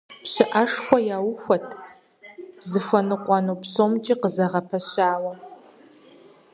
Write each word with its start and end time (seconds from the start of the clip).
ПщыӀэшхуэ 0.23 0.97
яухуэт, 1.17 1.67
зыхуэныкъуэну 2.69 3.59
псомкӀи 3.61 4.15
къызэгъэпэщауэ,. 4.21 5.33